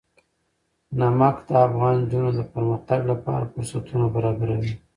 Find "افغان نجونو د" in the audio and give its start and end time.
1.67-2.41